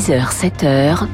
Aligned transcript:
6h, 0.00 0.32
7h, 0.32 1.06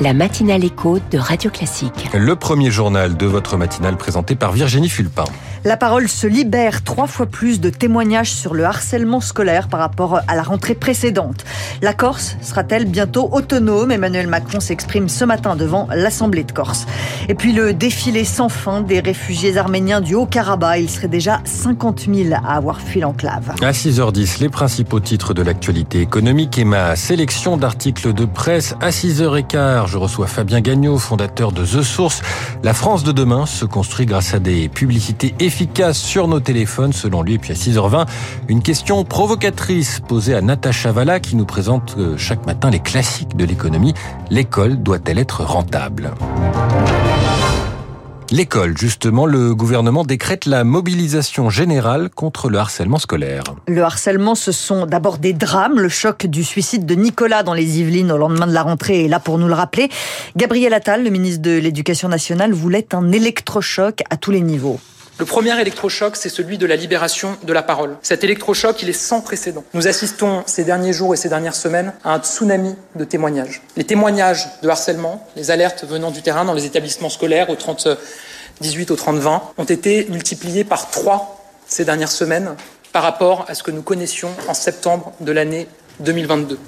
la 0.00 0.14
matinale 0.14 0.64
écho 0.64 0.98
de 1.10 1.18
Radio 1.18 1.50
Classique. 1.50 2.08
Le 2.14 2.34
premier 2.34 2.70
journal 2.70 3.18
de 3.18 3.26
votre 3.26 3.58
matinale 3.58 3.98
présenté 3.98 4.34
par 4.34 4.52
Virginie 4.52 4.88
Fulpin. 4.88 5.24
La 5.62 5.76
parole 5.76 6.08
se 6.08 6.26
libère 6.26 6.82
trois 6.84 7.06
fois 7.06 7.26
plus 7.26 7.60
de 7.60 7.68
témoignages 7.68 8.32
sur 8.32 8.54
le 8.54 8.64
harcèlement 8.64 9.20
scolaire 9.20 9.68
par 9.68 9.80
rapport 9.80 10.20
à 10.26 10.34
la 10.34 10.42
rentrée 10.42 10.74
précédente. 10.74 11.44
La 11.82 11.92
Corse 11.92 12.38
sera-t-elle 12.40 12.86
bientôt 12.86 13.28
autonome? 13.30 13.90
Emmanuel 13.90 14.26
Macron 14.26 14.60
s'exprime 14.60 15.10
ce 15.10 15.26
matin 15.26 15.56
devant 15.56 15.86
l'Assemblée 15.94 16.44
de 16.44 16.52
Corse. 16.52 16.86
Et 17.28 17.34
puis 17.34 17.52
le 17.52 17.74
défilé 17.74 18.24
sans 18.24 18.48
fin 18.48 18.80
des 18.80 19.00
réfugiés 19.00 19.58
arméniens 19.58 20.00
du 20.00 20.14
Haut-Karabakh. 20.14 20.80
Il 20.80 20.88
serait 20.88 21.08
déjà 21.08 21.42
50 21.44 22.06
000 22.10 22.34
à 22.42 22.54
avoir 22.56 22.80
fui 22.80 23.00
l'enclave. 23.00 23.52
À 23.60 23.72
6h10, 23.72 24.40
les 24.40 24.48
principaux 24.48 25.00
titres 25.00 25.34
de 25.34 25.42
l'actualité 25.42 26.00
économique 26.00 26.56
et 26.56 26.64
ma 26.64 26.96
sélection 26.96 27.58
d'articles 27.58 28.14
de 28.14 28.24
presse. 28.24 28.76
À 28.80 28.88
6h15, 28.88 29.89
je 29.90 29.98
reçois 29.98 30.28
Fabien 30.28 30.60
Gagnon, 30.60 30.98
fondateur 30.98 31.50
de 31.50 31.64
The 31.64 31.82
Source. 31.82 32.22
La 32.62 32.72
France 32.74 33.02
de 33.02 33.10
demain 33.10 33.44
se 33.44 33.64
construit 33.64 34.06
grâce 34.06 34.34
à 34.34 34.38
des 34.38 34.68
publicités 34.68 35.34
efficace 35.40 35.98
sur 35.98 36.28
nos 36.28 36.38
téléphones, 36.38 36.92
selon 36.92 37.22
lui. 37.22 37.34
Et 37.34 37.38
puis 37.38 37.52
à 37.52 37.56
6h20, 37.56 38.06
une 38.48 38.62
question 38.62 39.04
provocatrice 39.04 40.00
posée 40.06 40.34
à 40.34 40.42
Natacha 40.42 40.92
Valla 40.92 41.18
qui 41.18 41.34
nous 41.34 41.44
présente 41.44 41.96
euh, 41.98 42.16
chaque 42.16 42.46
matin 42.46 42.70
les 42.70 42.78
classiques 42.78 43.36
de 43.36 43.44
l'économie. 43.44 43.94
L'école 44.30 44.80
doit-elle 44.80 45.18
être 45.18 45.42
rentable? 45.42 46.12
L'école, 48.32 48.78
justement, 48.78 49.26
le 49.26 49.56
gouvernement 49.56 50.04
décrète 50.04 50.46
la 50.46 50.62
mobilisation 50.62 51.50
générale 51.50 52.10
contre 52.10 52.48
le 52.48 52.58
harcèlement 52.58 52.98
scolaire. 52.98 53.42
Le 53.66 53.82
harcèlement, 53.82 54.36
ce 54.36 54.52
sont 54.52 54.86
d'abord 54.86 55.18
des 55.18 55.32
drames. 55.32 55.80
Le 55.80 55.88
choc 55.88 56.26
du 56.26 56.44
suicide 56.44 56.86
de 56.86 56.94
Nicolas 56.94 57.42
dans 57.42 57.54
les 57.54 57.80
Yvelines 57.80 58.12
au 58.12 58.18
lendemain 58.18 58.46
de 58.46 58.52
la 58.52 58.62
rentrée 58.62 59.04
est 59.04 59.08
là 59.08 59.18
pour 59.18 59.38
nous 59.38 59.48
le 59.48 59.54
rappeler. 59.54 59.88
Gabriel 60.36 60.72
Attal, 60.74 61.02
le 61.02 61.10
ministre 61.10 61.42
de 61.42 61.58
l'Éducation 61.58 62.08
nationale, 62.08 62.52
voulait 62.52 62.94
un 62.94 63.10
électrochoc 63.10 64.04
à 64.10 64.16
tous 64.16 64.30
les 64.30 64.42
niveaux. 64.42 64.78
Le 65.20 65.26
premier 65.26 65.60
électrochoc, 65.60 66.16
c'est 66.16 66.30
celui 66.30 66.56
de 66.56 66.64
la 66.64 66.76
libération 66.76 67.36
de 67.42 67.52
la 67.52 67.62
parole. 67.62 67.98
Cet 68.00 68.24
électrochoc, 68.24 68.82
il 68.82 68.88
est 68.88 68.94
sans 68.94 69.20
précédent. 69.20 69.62
Nous 69.74 69.86
assistons 69.86 70.42
ces 70.46 70.64
derniers 70.64 70.94
jours 70.94 71.12
et 71.12 71.18
ces 71.18 71.28
dernières 71.28 71.54
semaines 71.54 71.92
à 72.04 72.14
un 72.14 72.20
tsunami 72.20 72.74
de 72.96 73.04
témoignages. 73.04 73.60
Les 73.76 73.84
témoignages 73.84 74.48
de 74.62 74.68
harcèlement, 74.70 75.28
les 75.36 75.50
alertes 75.50 75.84
venant 75.86 76.10
du 76.10 76.22
terrain 76.22 76.46
dans 76.46 76.54
les 76.54 76.64
établissements 76.64 77.10
scolaires 77.10 77.50
au 77.50 77.54
30 77.54 77.88
18 78.60 78.90
au 78.90 78.96
30-20 78.96 79.40
ont 79.58 79.64
été 79.64 80.06
multipliés 80.10 80.64
par 80.64 80.90
trois 80.90 81.36
ces 81.66 81.84
dernières 81.84 82.10
semaines 82.10 82.54
par 82.92 83.02
rapport 83.02 83.44
à 83.48 83.54
ce 83.54 83.62
que 83.62 83.70
nous 83.70 83.82
connaissions 83.82 84.30
en 84.48 84.54
septembre 84.54 85.12
de 85.20 85.32
l'année 85.32 85.68
2022. 86.00 86.58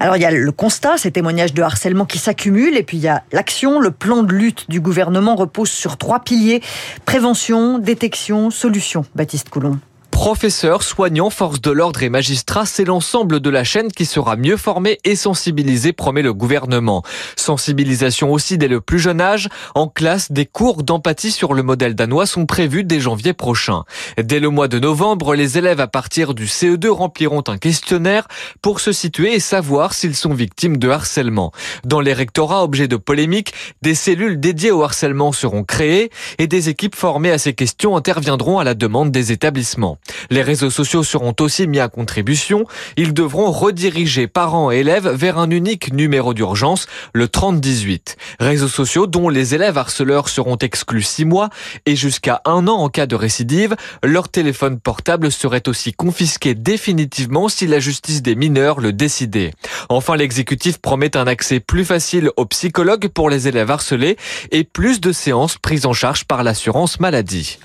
Alors 0.00 0.16
il 0.16 0.22
y 0.22 0.24
a 0.24 0.30
le 0.30 0.52
constat, 0.52 0.96
ces 0.96 1.10
témoignages 1.10 1.52
de 1.54 1.62
harcèlement 1.62 2.04
qui 2.04 2.18
s'accumulent, 2.18 2.76
et 2.76 2.84
puis 2.84 2.98
il 2.98 3.02
y 3.02 3.08
a 3.08 3.24
l'action. 3.32 3.80
Le 3.80 3.90
plan 3.90 4.22
de 4.22 4.32
lutte 4.32 4.70
du 4.70 4.80
gouvernement 4.80 5.34
repose 5.34 5.70
sur 5.70 5.96
trois 5.96 6.20
piliers 6.20 6.62
prévention, 7.04 7.78
détection, 7.78 8.50
solution. 8.50 9.04
Baptiste 9.14 9.48
Coulon. 9.50 9.78
Professeurs, 10.18 10.82
soignants, 10.82 11.30
forces 11.30 11.60
de 11.60 11.70
l'ordre 11.70 12.02
et 12.02 12.08
magistrats, 12.08 12.66
c'est 12.66 12.84
l'ensemble 12.84 13.38
de 13.38 13.50
la 13.50 13.62
chaîne 13.62 13.92
qui 13.92 14.04
sera 14.04 14.34
mieux 14.34 14.56
formée 14.56 14.98
et 15.04 15.14
sensibilisée, 15.14 15.92
promet 15.92 16.22
le 16.22 16.34
gouvernement. 16.34 17.04
Sensibilisation 17.36 18.32
aussi 18.32 18.58
dès 18.58 18.66
le 18.66 18.80
plus 18.80 18.98
jeune 18.98 19.20
âge. 19.20 19.48
En 19.76 19.86
classe, 19.86 20.32
des 20.32 20.44
cours 20.44 20.82
d'empathie 20.82 21.30
sur 21.30 21.54
le 21.54 21.62
modèle 21.62 21.94
danois 21.94 22.26
sont 22.26 22.46
prévus 22.46 22.82
dès 22.82 22.98
janvier 22.98 23.32
prochain. 23.32 23.84
Dès 24.20 24.40
le 24.40 24.50
mois 24.50 24.66
de 24.66 24.80
novembre, 24.80 25.36
les 25.36 25.56
élèves 25.56 25.78
à 25.78 25.86
partir 25.86 26.34
du 26.34 26.46
CE2 26.46 26.88
rempliront 26.88 27.44
un 27.46 27.56
questionnaire 27.56 28.26
pour 28.60 28.80
se 28.80 28.90
situer 28.90 29.36
et 29.36 29.40
savoir 29.40 29.94
s'ils 29.94 30.16
sont 30.16 30.34
victimes 30.34 30.78
de 30.78 30.88
harcèlement. 30.88 31.52
Dans 31.84 32.00
les 32.00 32.12
rectorats 32.12 32.64
objets 32.64 32.88
de 32.88 32.96
polémique, 32.96 33.54
des 33.82 33.94
cellules 33.94 34.40
dédiées 34.40 34.72
au 34.72 34.82
harcèlement 34.82 35.30
seront 35.30 35.62
créées 35.62 36.10
et 36.38 36.48
des 36.48 36.68
équipes 36.68 36.96
formées 36.96 37.30
à 37.30 37.38
ces 37.38 37.54
questions 37.54 37.96
interviendront 37.96 38.58
à 38.58 38.64
la 38.64 38.74
demande 38.74 39.12
des 39.12 39.30
établissements. 39.30 39.96
Les 40.30 40.42
réseaux 40.42 40.70
sociaux 40.70 41.02
seront 41.02 41.34
aussi 41.40 41.66
mis 41.66 41.80
à 41.80 41.88
contribution. 41.88 42.64
Ils 42.96 43.14
devront 43.14 43.50
rediriger 43.50 44.26
parents 44.26 44.70
et 44.70 44.78
élèves 44.78 45.08
vers 45.08 45.38
un 45.38 45.50
unique 45.50 45.92
numéro 45.92 46.34
d'urgence, 46.34 46.86
le 47.12 47.28
3018. 47.28 48.16
Réseaux 48.40 48.68
sociaux 48.68 49.06
dont 49.06 49.28
les 49.28 49.54
élèves 49.54 49.78
harceleurs 49.78 50.28
seront 50.28 50.56
exclus 50.56 51.02
six 51.02 51.24
mois 51.24 51.50
et 51.86 51.96
jusqu'à 51.96 52.40
un 52.44 52.68
an 52.68 52.76
en 52.76 52.88
cas 52.88 53.06
de 53.06 53.16
récidive. 53.16 53.76
Leur 54.02 54.28
téléphone 54.28 54.80
portable 54.80 55.30
serait 55.32 55.68
aussi 55.68 55.92
confisqué 55.92 56.54
définitivement 56.54 57.48
si 57.48 57.66
la 57.66 57.80
justice 57.80 58.22
des 58.22 58.34
mineurs 58.34 58.80
le 58.80 58.92
décidait. 58.92 59.52
Enfin, 59.88 60.16
l'exécutif 60.16 60.78
promet 60.78 61.16
un 61.16 61.26
accès 61.26 61.60
plus 61.60 61.84
facile 61.84 62.30
aux 62.36 62.46
psychologues 62.46 63.08
pour 63.08 63.30
les 63.30 63.48
élèves 63.48 63.70
harcelés 63.70 64.16
et 64.50 64.64
plus 64.64 65.00
de 65.00 65.12
séances 65.12 65.58
prises 65.58 65.86
en 65.86 65.92
charge 65.92 66.24
par 66.24 66.42
l'assurance 66.42 67.00
maladie. 67.00 67.58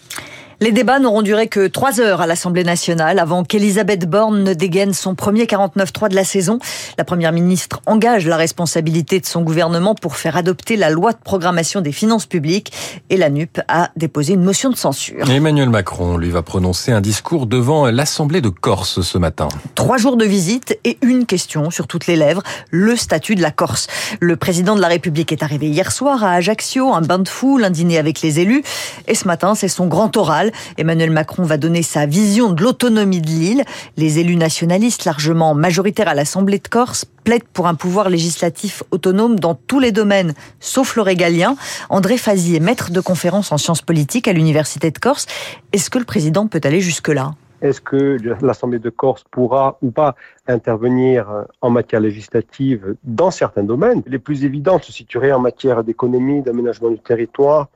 Les 0.64 0.72
débats 0.72 0.98
n'auront 0.98 1.24
duré 1.24 1.50
que 1.50 1.68
trois 1.68 2.00
heures 2.00 2.22
à 2.22 2.26
l'Assemblée 2.26 2.64
nationale 2.64 3.20
avant 3.20 3.44
qu'Elisabeth 3.44 4.10
Borne 4.10 4.46
ne 4.46 4.54
dégaine 4.54 4.94
son 4.94 5.14
premier 5.14 5.44
49-3 5.44 6.08
de 6.08 6.16
la 6.16 6.24
saison. 6.24 6.58
La 6.98 7.04
première 7.04 7.34
ministre 7.34 7.82
engage 7.86 8.26
la 8.26 8.38
responsabilité 8.38 9.20
de 9.20 9.26
son 9.26 9.42
gouvernement 9.42 9.94
pour 9.94 10.16
faire 10.16 10.38
adopter 10.38 10.78
la 10.78 10.90
loi 10.90 11.12
de 11.12 11.18
programmation 11.22 11.82
des 11.82 11.92
finances 11.92 12.28
publiques 12.28 12.72
et 13.10 13.18
la 13.18 13.30
NUP 13.30 13.60
a 13.68 13.90
déposé 13.98 14.36
une 14.36 14.44
motion 14.46 14.70
de 14.70 14.78
censure. 14.78 15.30
Emmanuel 15.30 15.70
Macron 15.70 16.16
lui 16.16 16.30
va 16.30 16.44
prononcer 16.44 16.94
un 16.94 17.02
discours 17.02 17.46
devant 17.46 17.92
l'Assemblée 17.92 18.40
de 18.40 18.48
Corse 18.48 19.02
ce 19.02 19.18
matin. 19.18 19.50
Trois 19.76 19.98
jours 19.98 20.16
de 20.16 20.24
visite 20.24 20.80
et 20.86 20.98
une 21.02 21.26
question 21.26 21.72
sur 21.72 21.88
toutes 21.88 22.08
les 22.08 22.16
lèvres, 22.16 22.42
le 22.70 22.96
statut 22.96 23.36
de 23.36 23.42
la 23.42 23.52
Corse. 23.52 23.88
Le 24.22 24.38
président 24.38 24.78
de 24.78 24.82
la 24.82 24.88
République 24.88 25.34
est 25.34 25.44
arrivé 25.44 25.68
hier 25.68 25.92
soir 25.92 26.24
à 26.24 26.32
Ajaccio, 26.36 26.94
un 26.94 27.02
bain 27.02 27.20
de 27.20 27.28
foule, 27.28 27.66
un 27.66 27.70
dîner 27.70 27.98
avec 27.98 28.22
les 28.22 28.40
élus 28.40 28.64
et 29.10 29.16
ce 29.16 29.28
matin 29.28 29.56
c'est 29.56 29.68
son 29.68 29.88
grand 29.88 30.16
oral 30.16 30.53
Emmanuel 30.78 31.12
Macron 31.12 31.44
va 31.44 31.58
donner 31.58 31.84
sa 31.84 32.06
vision 32.06 32.52
de 32.52 32.64
l'autonomie 32.64 33.22
de 33.22 33.28
l'île. 33.28 33.64
Les 33.98 34.20
élus 34.20 34.36
nationalistes, 34.36 35.06
largement 35.06 35.54
majoritaires 35.54 36.08
à 36.08 36.14
l'Assemblée 36.14 36.60
de 36.60 36.68
Corse, 36.68 37.06
plaident 37.24 37.48
pour 37.54 37.68
un 37.68 37.76
pouvoir 37.76 38.10
législatif 38.10 38.84
autonome 38.92 39.40
dans 39.40 39.56
tous 39.56 39.80
les 39.80 39.92
domaines, 39.92 40.34
sauf 40.60 40.96
le 40.96 41.02
régalien. 41.02 41.56
André 41.90 42.18
Fazi 42.18 42.60
maître 42.60 42.92
de 42.92 43.02
conférence 43.02 43.52
en 43.52 43.58
sciences 43.58 43.82
politiques 43.82 44.28
à 44.28 44.34
l'Université 44.34 44.92
de 44.92 44.98
Corse. 44.98 45.26
Est-ce 45.72 45.90
que 45.90 46.00
le 46.00 46.06
président 46.06 46.48
peut 46.48 46.62
aller 46.64 46.82
jusque-là? 46.82 47.32
Est-ce 47.62 47.80
que 47.80 48.18
l'Assemblée 48.42 48.80
de 48.80 48.90
Corse 48.90 49.24
pourra 49.32 49.78
ou 49.82 49.90
pas 49.90 50.16
intervenir 50.48 51.46
en 51.62 51.70
matière 51.70 52.02
législative 52.02 52.96
dans 53.06 53.32
certains 53.32 53.64
domaines? 53.64 54.04
Les 54.06 54.20
plus 54.20 54.44
évidents 54.44 54.82
se 54.82 54.92
situeraient 54.92 55.32
en 55.32 55.40
matière 55.40 55.82
d'économie, 55.82 56.42
d'aménagement 56.42 56.90
du 56.90 57.00
territoire, 57.00 57.70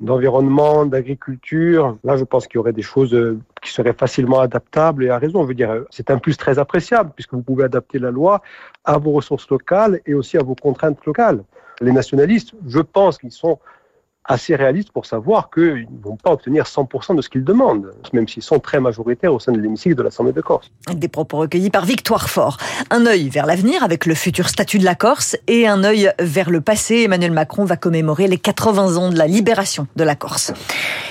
d'environnement, 0.00 0.86
d'agriculture. 0.86 1.96
Là, 2.04 2.16
je 2.16 2.24
pense 2.24 2.46
qu'il 2.46 2.56
y 2.56 2.58
aurait 2.58 2.72
des 2.72 2.82
choses 2.82 3.14
euh, 3.14 3.38
qui 3.62 3.72
seraient 3.72 3.92
facilement 3.92 4.40
adaptables 4.40 5.04
et 5.04 5.10
à 5.10 5.18
raison. 5.18 5.42
Je 5.42 5.48
veux 5.48 5.54
dire, 5.54 5.70
euh, 5.70 5.84
c'est 5.90 6.10
un 6.10 6.18
plus 6.18 6.36
très 6.36 6.58
appréciable 6.58 7.12
puisque 7.14 7.34
vous 7.34 7.42
pouvez 7.42 7.64
adapter 7.64 7.98
la 7.98 8.10
loi 8.10 8.42
à 8.84 8.98
vos 8.98 9.12
ressources 9.12 9.48
locales 9.48 10.00
et 10.06 10.14
aussi 10.14 10.36
à 10.36 10.42
vos 10.42 10.54
contraintes 10.54 11.04
locales. 11.06 11.44
Les 11.80 11.92
nationalistes, 11.92 12.54
je 12.66 12.80
pense 12.80 13.18
qu'ils 13.18 13.32
sont 13.32 13.58
assez 14.24 14.56
réalistes 14.56 14.90
pour 14.90 15.06
savoir 15.06 15.50
qu'ils 15.50 15.86
ne 15.90 16.02
vont 16.02 16.16
pas 16.16 16.32
obtenir 16.32 16.64
100% 16.64 17.16
de 17.16 17.22
ce 17.22 17.28
qu'ils 17.28 17.44
demandent, 17.44 17.90
même 18.12 18.26
s'ils 18.26 18.42
sont 18.42 18.58
très 18.58 18.80
majoritaires 18.80 19.34
au 19.34 19.38
sein 19.38 19.52
de 19.52 19.60
l'hémicycle 19.60 19.94
de 19.94 20.02
l'Assemblée 20.02 20.32
de 20.32 20.40
Corse. 20.40 20.70
Des 20.92 21.08
propos 21.08 21.38
recueillis 21.38 21.70
par 21.70 21.84
Victoire 21.84 22.30
Fort. 22.30 22.56
Un 22.90 23.06
œil 23.06 23.28
vers 23.28 23.46
l'avenir 23.46 23.82
avec 23.82 24.06
le 24.06 24.14
futur 24.14 24.48
statut 24.48 24.78
de 24.78 24.84
la 24.84 24.94
Corse 24.94 25.36
et 25.46 25.66
un 25.68 25.84
œil 25.84 26.10
vers 26.18 26.50
le 26.50 26.60
passé. 26.60 27.02
Emmanuel 27.02 27.32
Macron 27.32 27.64
va 27.64 27.76
commémorer 27.76 28.26
les 28.26 28.38
80 28.38 28.96
ans 28.96 29.10
de 29.10 29.18
la 29.18 29.26
libération 29.26 29.86
de 29.96 30.04
la 30.04 30.14
Corse. 30.14 30.52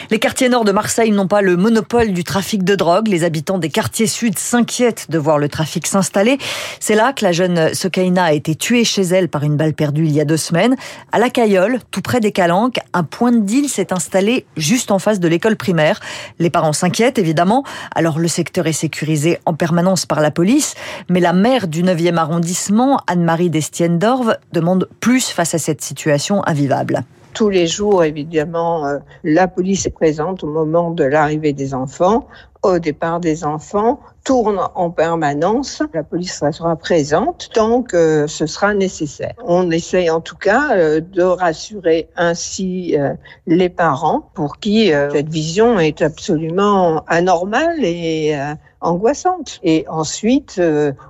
Les 0.10 0.20
quartiers 0.20 0.50
nord 0.50 0.66
de 0.66 0.72
Marseille 0.72 1.12
n'ont 1.12 1.28
pas 1.28 1.42
le 1.42 1.56
monopole 1.56 2.14
du 2.14 2.24
trafic 2.24 2.64
de 2.64 2.76
drogue. 2.76 3.08
Les 3.08 3.24
habitants 3.24 3.58
des 3.58 3.70
quartiers 3.70 4.08
sud 4.08 4.38
s'inquiètent 4.38 5.10
de 5.10 5.18
voir 5.18 5.38
le 5.38 5.50
trafic 5.50 5.88
s'installer. 5.88 6.38
C'est 6.80 6.96
là 6.96 7.14
que 7.14 7.24
la 7.24 7.32
jeune 7.32 7.74
Sokaina 7.74 8.26
a 8.26 8.34
été 8.34 8.56
tuée 8.56 8.84
chez 8.84 9.04
elle 9.04 9.30
par 9.30 9.44
une 9.44 9.56
balle 9.56 9.74
perdue 9.74 10.06
il 10.06 10.12
y 10.12 10.22
a 10.22 10.26
deux 10.26 10.38
semaines. 10.38 10.76
À 11.12 11.20
la 11.20 11.30
Cayolle, 11.30 11.80
tout 11.92 12.02
près 12.02 12.20
des 12.20 12.32
Calanques, 12.32 12.80
un 13.04 13.06
point 13.06 13.34
de 13.34 13.42
deal 13.42 13.68
s'est 13.68 13.92
installé 13.92 14.46
juste 14.56 14.90
en 14.90 14.98
face 14.98 15.20
de 15.20 15.28
l'école 15.28 15.58
primaire. 15.58 16.00
Les 16.40 16.50
parents 16.50 16.72
s'inquiètent 16.72 17.20
évidemment. 17.20 17.66
Alors 17.94 18.18
le 18.18 18.30
secteur 18.30 18.66
est 18.66 18.72
sécurisé 18.72 19.40
en 19.46 19.54
permanence 19.54 20.06
par 20.06 20.22
la 20.22 20.32
police. 20.32 20.76
Mais 21.10 21.20
la 21.20 21.34
maire 21.34 21.68
du 21.68 21.84
9e 21.84 22.16
arrondissement, 22.16 23.02
Anne-Marie 23.08 23.50
Destienne 23.50 24.00
d'Orve, 24.00 24.38
demande 24.54 24.88
plus 25.02 25.32
face 25.32 25.54
à 25.54 25.58
cette 25.58 25.82
situation 25.82 26.48
invivable 26.48 27.04
tous 27.34 27.50
les 27.50 27.66
jours, 27.66 28.04
évidemment, 28.04 28.86
euh, 28.86 29.00
la 29.24 29.48
police 29.48 29.88
est 29.88 29.90
présente 29.90 30.44
au 30.44 30.48
moment 30.48 30.92
de 30.92 31.04
l'arrivée 31.04 31.52
des 31.52 31.74
enfants 31.74 32.28
au 32.64 32.80
départ 32.80 33.20
des 33.20 33.44
enfants 33.44 34.00
tourne 34.24 34.60
en 34.76 34.90
permanence. 34.90 35.82
La 35.94 36.04
police 36.04 36.42
sera 36.52 36.76
présente 36.76 37.50
tant 37.54 37.82
que 37.82 38.26
ce 38.28 38.46
sera 38.46 38.74
nécessaire. 38.74 39.34
On 39.46 39.70
essaye 39.70 40.10
en 40.10 40.22
tout 40.22 40.38
cas 40.38 40.76
euh, 40.76 41.02
de 41.02 41.22
rassurer 41.22 42.10
ainsi 42.16 42.96
euh, 42.98 43.14
les 43.48 43.70
parents 43.70 44.30
pour 44.34 44.60
qui 44.60 44.94
euh, 44.94 45.10
cette 45.12 45.30
vision 45.30 45.80
est 45.80 46.02
absolument 46.02 47.04
anormale 47.08 47.84
et 47.84 48.38
angoissante. 48.82 49.60
Et 49.64 49.86
ensuite, 49.88 50.62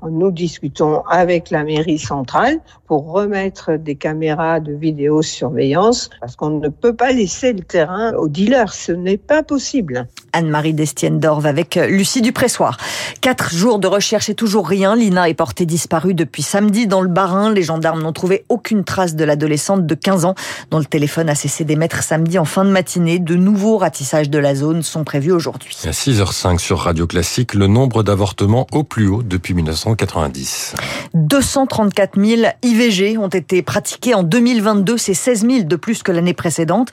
nous 0.07 0.31
discutons 0.31 1.01
avec 1.09 1.49
la 1.49 1.63
mairie 1.63 1.97
centrale 1.97 2.59
pour 2.87 3.11
remettre 3.11 3.77
des 3.77 3.95
caméras 3.95 4.59
de 4.59 4.73
vidéosurveillance 4.73 6.09
parce 6.19 6.35
qu'on 6.35 6.51
ne 6.51 6.69
peut 6.69 6.95
pas 6.95 7.11
laisser 7.11 7.53
le 7.53 7.61
terrain 7.61 8.13
aux 8.13 8.27
dealers. 8.27 8.73
Ce 8.73 8.91
n'est 8.91 9.17
pas 9.17 9.43
possible. 9.43 10.07
Anne-Marie 10.33 10.73
Destienne 10.73 11.19
avec 11.45 11.75
Lucie 11.75 12.21
Dupressoir. 12.21 12.77
Quatre 13.21 13.53
jours 13.53 13.79
de 13.79 13.87
recherche 13.87 14.29
et 14.29 14.35
toujours 14.35 14.67
rien. 14.67 14.95
Lina 14.95 15.29
est 15.29 15.33
portée 15.33 15.65
disparue 15.65 16.13
depuis 16.13 16.43
samedi 16.43 16.87
dans 16.87 17.01
le 17.01 17.07
Barin. 17.07 17.51
Les 17.51 17.63
gendarmes 17.63 18.01
n'ont 18.01 18.13
trouvé 18.13 18.45
aucune 18.49 18.83
trace 18.83 19.15
de 19.15 19.23
l'adolescente 19.23 19.85
de 19.85 19.95
15 19.95 20.25
ans 20.25 20.35
dont 20.71 20.79
le 20.79 20.85
téléphone 20.85 21.29
a 21.29 21.35
cessé 21.35 21.63
d'émettre 21.63 22.03
samedi 22.03 22.37
en 22.39 22.45
fin 22.45 22.65
de 22.65 22.69
matinée. 22.69 23.19
De 23.19 23.35
nouveaux 23.35 23.77
ratissages 23.77 24.29
de 24.29 24.39
la 24.39 24.55
zone 24.55 24.83
sont 24.83 25.03
prévus 25.03 25.31
aujourd'hui. 25.31 25.77
À 25.85 25.91
6h05 25.91 26.59
sur 26.59 26.79
Radio 26.79 27.07
Classique, 27.07 27.53
le 27.53 27.67
nombre 27.67 28.03
d'avortements 28.03 28.67
au 28.71 28.83
plus 28.83 29.07
haut 29.07 29.23
depuis 29.23 29.53
1990. 29.53 30.75
234 31.13 32.19
000 32.19 32.41
IVG 32.63 33.17
ont 33.17 33.27
été 33.27 33.61
pratiqués 33.61 34.13
en 34.13 34.23
2022. 34.23 34.97
C'est 34.97 35.13
16 35.13 35.47
000 35.47 35.63
de 35.63 35.75
plus 35.75 36.03
que 36.03 36.11
l'année 36.11 36.33
précédente. 36.33 36.89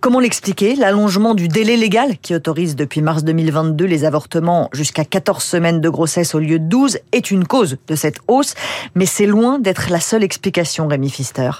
Comment 0.00 0.20
l'expliquer? 0.20 0.76
L'allongement 0.76 1.34
du 1.34 1.46
délai 1.48 1.76
légal 1.76 2.16
qui 2.16 2.34
autorise 2.34 2.74
depuis 2.74 3.02
mars 3.02 3.22
2022 3.22 3.84
les 3.84 4.06
avortements 4.06 4.70
jusqu'à 4.72 5.04
14 5.04 5.44
semaines 5.44 5.82
de 5.82 5.88
grossesse 5.90 6.34
au 6.34 6.38
lieu 6.38 6.58
de 6.58 6.64
12 6.64 7.00
est 7.12 7.30
une 7.30 7.46
cause 7.46 7.76
de 7.86 7.94
cette 7.96 8.16
hausse, 8.26 8.54
mais 8.94 9.04
c'est 9.04 9.26
loin 9.26 9.58
d'être 9.58 9.90
la 9.90 10.00
seule 10.00 10.24
explication, 10.24 10.88
Rémi 10.88 11.10
Fister. 11.10 11.50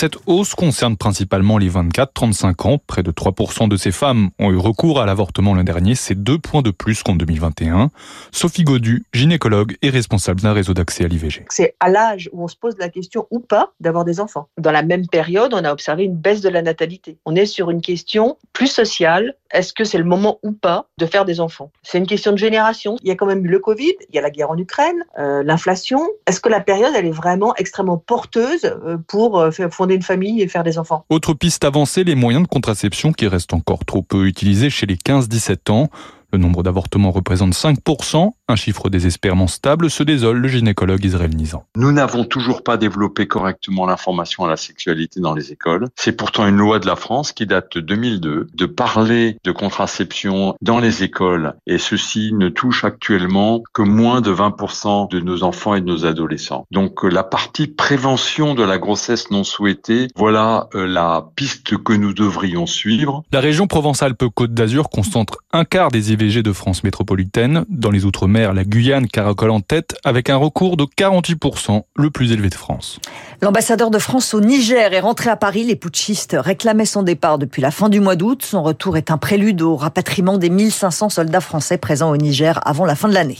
Cette 0.00 0.16
hausse 0.26 0.54
concerne 0.54 0.96
principalement 0.96 1.58
les 1.58 1.68
24-35 1.68 2.68
ans. 2.68 2.78
Près 2.86 3.02
de 3.02 3.10
3% 3.10 3.66
de 3.66 3.76
ces 3.76 3.90
femmes 3.90 4.30
ont 4.38 4.52
eu 4.52 4.56
recours 4.56 5.00
à 5.00 5.06
l'avortement 5.06 5.54
l'an 5.54 5.64
dernier. 5.64 5.96
C'est 5.96 6.14
deux 6.14 6.38
points 6.38 6.62
de 6.62 6.70
plus 6.70 7.02
qu'en 7.02 7.16
2021. 7.16 7.90
Sophie 8.30 8.62
Godu, 8.62 9.04
gynécologue 9.12 9.74
et 9.82 9.90
responsable 9.90 10.40
d'un 10.40 10.52
réseau 10.52 10.72
d'accès 10.72 11.04
à 11.04 11.08
l'IVG. 11.08 11.46
C'est 11.48 11.74
à 11.80 11.88
l'âge 11.88 12.30
où 12.32 12.44
on 12.44 12.46
se 12.46 12.54
pose 12.54 12.76
la 12.78 12.90
question 12.90 13.26
ou 13.32 13.40
pas 13.40 13.72
d'avoir 13.80 14.04
des 14.04 14.20
enfants. 14.20 14.48
Dans 14.56 14.70
la 14.70 14.84
même 14.84 15.08
période, 15.08 15.52
on 15.52 15.64
a 15.64 15.72
observé 15.72 16.04
une 16.04 16.14
baisse 16.14 16.42
de 16.42 16.48
la 16.48 16.62
natalité. 16.62 17.18
On 17.24 17.34
est 17.34 17.46
sur 17.46 17.68
une 17.68 17.80
question 17.80 18.38
plus 18.52 18.68
sociale. 18.68 19.34
Est-ce 19.50 19.72
que 19.72 19.82
c'est 19.82 19.98
le 19.98 20.04
moment 20.04 20.38
ou 20.44 20.52
pas 20.52 20.86
de 20.98 21.06
faire 21.06 21.24
des 21.24 21.40
enfants? 21.40 21.72
C'est 21.82 21.98
une 21.98 22.06
question 22.06 22.30
de 22.30 22.38
génération. 22.38 22.98
Il 23.02 23.08
y 23.08 23.10
a 23.10 23.16
quand 23.16 23.26
même 23.26 23.44
eu 23.44 23.48
le 23.48 23.58
Covid, 23.58 23.94
il 24.10 24.14
y 24.14 24.18
a 24.18 24.22
la 24.22 24.30
guerre 24.30 24.50
en 24.52 24.58
Ukraine, 24.58 25.02
euh, 25.18 25.42
l'inflation. 25.42 26.06
Est-ce 26.28 26.38
que 26.38 26.48
la 26.48 26.60
période, 26.60 26.92
elle 26.94 27.06
est 27.06 27.10
vraiment 27.10 27.56
extrêmement 27.56 27.98
porteuse 27.98 28.64
euh, 28.64 28.96
pour 29.08 29.40
euh, 29.40 29.50
une 29.94 30.02
famille 30.02 30.42
et 30.42 30.48
faire 30.48 30.64
des 30.64 30.78
enfants. 30.78 31.04
Autre 31.08 31.34
piste 31.34 31.64
avancée, 31.64 32.04
les 32.04 32.14
moyens 32.14 32.44
de 32.44 32.48
contraception 32.48 33.12
qui 33.12 33.26
restent 33.26 33.54
encore 33.54 33.84
trop 33.84 34.02
peu 34.02 34.26
utilisés 34.26 34.70
chez 34.70 34.86
les 34.86 34.96
15-17 34.96 35.70
ans. 35.70 35.90
Le 36.30 36.38
nombre 36.38 36.62
d'avortements 36.62 37.10
représente 37.10 37.54
5%, 37.54 38.32
un 38.48 38.56
chiffre 38.56 38.90
désespérément 38.90 39.46
stable, 39.46 39.88
se 39.88 40.02
désole 40.02 40.36
le 40.36 40.48
gynécologue 40.48 41.02
Israël 41.02 41.34
Nizan. 41.34 41.64
Nous 41.74 41.90
n'avons 41.90 42.24
toujours 42.24 42.62
pas 42.62 42.76
développé 42.76 43.26
correctement 43.26 43.86
l'information 43.86 44.44
à 44.44 44.48
la 44.48 44.58
sexualité 44.58 45.20
dans 45.20 45.32
les 45.32 45.52
écoles. 45.52 45.86
C'est 45.96 46.12
pourtant 46.12 46.46
une 46.46 46.58
loi 46.58 46.80
de 46.80 46.86
la 46.86 46.96
France 46.96 47.32
qui 47.32 47.46
date 47.46 47.76
de 47.76 47.80
2002 47.80 48.48
de 48.52 48.66
parler 48.66 49.38
de 49.42 49.52
contraception 49.52 50.54
dans 50.60 50.80
les 50.80 51.02
écoles 51.02 51.54
et 51.66 51.78
ceci 51.78 52.34
ne 52.34 52.50
touche 52.50 52.84
actuellement 52.84 53.62
que 53.72 53.80
moins 53.80 54.20
de 54.20 54.30
20% 54.30 55.10
de 55.10 55.20
nos 55.20 55.42
enfants 55.44 55.76
et 55.76 55.80
de 55.80 55.86
nos 55.86 56.04
adolescents. 56.04 56.66
Donc 56.70 57.06
euh, 57.06 57.08
la 57.08 57.24
partie 57.24 57.68
prévention 57.68 58.54
de 58.54 58.62
la 58.62 58.76
grossesse 58.76 59.30
non 59.30 59.44
souhaitée, 59.44 60.08
voilà 60.14 60.68
euh, 60.74 60.86
la 60.86 61.30
piste 61.36 61.82
que 61.82 61.94
nous 61.94 62.12
devrions 62.12 62.66
suivre. 62.66 63.22
La 63.32 63.40
région 63.40 63.66
Provence-Alpes-Côte 63.66 64.52
d'Azur 64.52 64.90
concentre 64.90 65.38
un 65.54 65.64
quart 65.64 65.90
des 65.90 66.12
IVG 66.20 66.42
de 66.42 66.52
France 66.52 66.82
métropolitaine. 66.82 67.64
Dans 67.68 67.90
les 67.90 68.04
Outre-mer, 68.04 68.52
la 68.52 68.64
Guyane 68.64 69.06
caracole 69.06 69.50
en 69.50 69.60
tête 69.60 69.96
avec 70.04 70.30
un 70.30 70.36
recours 70.36 70.76
de 70.76 70.84
48%, 70.84 71.82
le 71.96 72.10
plus 72.10 72.32
élevé 72.32 72.48
de 72.48 72.54
France. 72.54 72.98
L'ambassadeur 73.40 73.90
de 73.90 73.98
France 73.98 74.34
au 74.34 74.40
Niger 74.40 74.92
est 74.92 75.00
rentré 75.00 75.30
à 75.30 75.36
Paris. 75.36 75.64
Les 75.64 75.76
putschistes 75.76 76.36
réclamaient 76.38 76.86
son 76.86 77.02
départ 77.02 77.38
depuis 77.38 77.62
la 77.62 77.70
fin 77.70 77.88
du 77.88 78.00
mois 78.00 78.16
d'août. 78.16 78.42
Son 78.44 78.62
retour 78.62 78.96
est 78.96 79.10
un 79.10 79.18
prélude 79.18 79.62
au 79.62 79.76
rapatriement 79.76 80.38
des 80.38 80.50
1500 80.50 81.08
soldats 81.08 81.40
français 81.40 81.78
présents 81.78 82.10
au 82.10 82.16
Niger 82.16 82.58
avant 82.66 82.84
la 82.84 82.96
fin 82.96 83.08
de 83.08 83.14
l'année. 83.14 83.38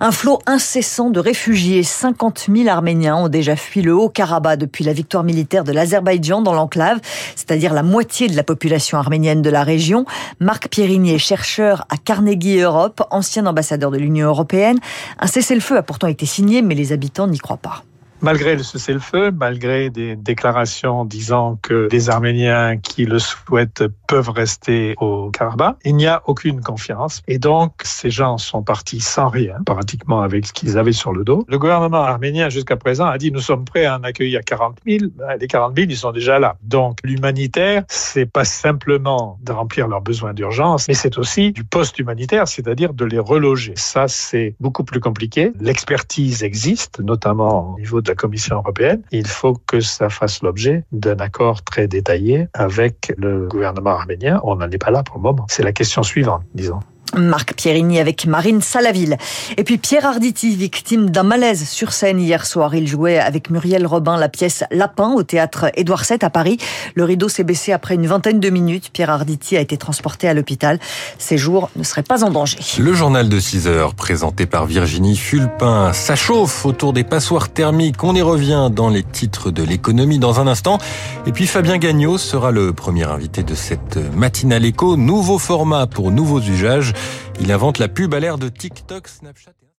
Un 0.00 0.12
flot 0.12 0.38
incessant 0.46 1.10
de 1.10 1.18
réfugiés, 1.18 1.82
50 1.82 2.46
000 2.54 2.68
Arméniens 2.68 3.16
ont 3.16 3.28
déjà 3.28 3.56
fui 3.56 3.82
le 3.82 3.94
Haut-Karabakh 3.94 4.58
depuis 4.58 4.84
la 4.84 4.92
victoire 4.92 5.24
militaire 5.24 5.64
de 5.64 5.72
l'Azerbaïdjan 5.72 6.40
dans 6.40 6.52
l'enclave, 6.52 7.00
c'est-à-dire 7.34 7.74
la 7.74 7.82
moitié 7.82 8.28
de 8.28 8.36
la 8.36 8.44
population 8.44 8.98
arménienne 8.98 9.42
de 9.42 9.50
la 9.50 9.64
région. 9.64 10.04
Marc 10.38 10.68
Pierinier, 10.68 11.18
chercheur 11.18 11.84
à 11.90 11.96
Carnegie 11.96 12.60
Europe, 12.60 13.02
ancien 13.10 13.44
ambassadeur 13.46 13.90
de 13.90 13.98
l'Union 13.98 14.28
européenne. 14.28 14.78
Un 15.18 15.26
cessez-le-feu 15.26 15.76
a 15.76 15.82
pourtant 15.82 16.06
été 16.06 16.26
signé, 16.26 16.62
mais 16.62 16.76
les 16.76 16.92
habitants 16.92 17.26
n'y 17.26 17.38
croient 17.38 17.56
pas. 17.56 17.82
Malgré 18.20 18.56
le 18.56 18.64
cessez-le-feu, 18.64 19.30
malgré 19.30 19.90
des 19.90 20.16
déclarations 20.16 21.04
disant 21.04 21.56
que 21.62 21.88
les 21.92 22.10
Arméniens 22.10 22.76
qui 22.76 23.04
le 23.04 23.20
souhaitent 23.20 23.84
peuvent 24.08 24.30
rester 24.30 24.94
au 24.98 25.30
Karabakh, 25.30 25.76
il 25.84 25.94
n'y 25.94 26.08
a 26.08 26.22
aucune 26.26 26.60
confiance. 26.60 27.22
Et 27.28 27.38
donc, 27.38 27.74
ces 27.84 28.10
gens 28.10 28.36
sont 28.36 28.62
partis 28.62 29.00
sans 29.00 29.28
rien, 29.28 29.54
pratiquement 29.64 30.20
avec 30.22 30.46
ce 30.46 30.52
qu'ils 30.52 30.78
avaient 30.78 30.92
sur 30.92 31.12
le 31.12 31.22
dos. 31.22 31.44
Le 31.48 31.58
gouvernement 31.60 32.02
arménien, 32.02 32.48
jusqu'à 32.48 32.76
présent, 32.76 33.06
a 33.06 33.18
dit 33.18 33.30
nous 33.30 33.40
sommes 33.40 33.64
prêts 33.64 33.84
à 33.84 33.96
en 33.96 34.02
accueillir 34.02 34.40
40 34.44 34.78
000. 34.84 35.04
Ben, 35.16 35.36
les 35.40 35.46
40 35.46 35.76
000, 35.76 35.86
ils 35.88 35.96
sont 35.96 36.10
déjà 36.10 36.40
là. 36.40 36.56
Donc, 36.62 36.98
l'humanitaire, 37.04 37.84
c'est 37.88 38.26
pas 38.26 38.44
simplement 38.44 39.38
de 39.42 39.52
remplir 39.52 39.86
leurs 39.86 40.02
besoins 40.02 40.34
d'urgence, 40.34 40.88
mais 40.88 40.94
c'est 40.94 41.18
aussi 41.18 41.52
du 41.52 41.62
post-humanitaire, 41.62 42.48
c'est-à-dire 42.48 42.94
de 42.94 43.04
les 43.04 43.20
reloger. 43.20 43.74
Ça, 43.76 44.08
c'est 44.08 44.56
beaucoup 44.58 44.82
plus 44.82 44.98
compliqué. 44.98 45.52
L'expertise 45.60 46.42
existe, 46.42 46.98
notamment 46.98 47.74
au 47.74 47.78
niveau 47.78 48.00
la 48.08 48.14
Commission 48.14 48.56
européenne, 48.56 49.02
il 49.12 49.26
faut 49.26 49.54
que 49.66 49.80
ça 49.80 50.08
fasse 50.08 50.42
l'objet 50.42 50.84
d'un 50.92 51.18
accord 51.18 51.62
très 51.62 51.86
détaillé 51.86 52.48
avec 52.54 53.12
le 53.16 53.46
gouvernement 53.46 53.90
arménien. 53.90 54.40
On 54.44 54.56
n'en 54.56 54.70
est 54.70 54.78
pas 54.78 54.90
là 54.90 55.02
pour 55.02 55.16
le 55.16 55.22
moment. 55.22 55.46
C'est 55.48 55.62
la 55.62 55.72
question 55.72 56.02
suivante, 56.02 56.42
disons. 56.54 56.80
Marc 57.16 57.54
Pierrini 57.54 58.00
avec 58.00 58.26
Marine 58.26 58.60
Salaville. 58.60 59.16
Et 59.56 59.64
puis 59.64 59.78
Pierre 59.78 60.06
Arditi, 60.06 60.54
victime 60.56 61.10
d'un 61.10 61.22
malaise 61.22 61.68
sur 61.68 61.92
scène 61.92 62.20
hier 62.20 62.46
soir. 62.46 62.74
Il 62.74 62.86
jouait 62.86 63.18
avec 63.18 63.50
Muriel 63.50 63.86
Robin 63.86 64.16
la 64.16 64.28
pièce 64.28 64.64
Lapin 64.70 65.12
au 65.12 65.22
théâtre 65.22 65.70
Édouard 65.74 66.04
VII 66.08 66.18
à 66.22 66.30
Paris. 66.30 66.58
Le 66.94 67.04
rideau 67.04 67.28
s'est 67.28 67.44
baissé 67.44 67.72
après 67.72 67.94
une 67.94 68.06
vingtaine 68.06 68.40
de 68.40 68.50
minutes. 68.50 68.90
Pierre 68.92 69.10
Arditi 69.10 69.56
a 69.56 69.60
été 69.60 69.76
transporté 69.76 70.28
à 70.28 70.34
l'hôpital. 70.34 70.78
Ses 71.18 71.38
jours 71.38 71.70
ne 71.76 71.82
seraient 71.82 72.02
pas 72.02 72.24
en 72.24 72.30
danger. 72.30 72.58
Le 72.78 72.92
journal 72.92 73.28
de 73.28 73.40
6 73.40 73.66
heures 73.66 73.94
présenté 73.94 74.46
par 74.46 74.66
Virginie 74.66 75.16
Fulpin. 75.16 75.92
Ça 75.92 76.16
chauffe 76.16 76.66
autour 76.66 76.92
des 76.92 77.04
passoires 77.04 77.48
thermiques. 77.48 78.02
On 78.04 78.14
y 78.14 78.22
revient 78.22 78.70
dans 78.72 78.88
les 78.88 79.02
titres 79.02 79.50
de 79.50 79.62
l'économie 79.62 80.18
dans 80.18 80.40
un 80.40 80.46
instant. 80.46 80.78
Et 81.26 81.32
puis 81.32 81.46
Fabien 81.46 81.78
Gagnon 81.78 82.18
sera 82.18 82.50
le 82.50 82.72
premier 82.72 83.04
invité 83.04 83.42
de 83.42 83.54
cette 83.54 83.98
matinale 84.14 84.64
éco. 84.64 84.96
Nouveau 84.96 85.38
format 85.38 85.86
pour 85.86 86.10
nouveaux 86.10 86.40
usages. 86.40 86.92
Il 87.40 87.52
invente 87.52 87.78
la 87.78 87.88
pub 87.88 88.14
à 88.14 88.20
l'ère 88.20 88.38
de 88.38 88.48
TikTok, 88.48 89.08
Snapchat. 89.08 89.52